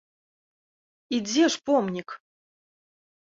[1.17, 2.09] І дзе ж помнік?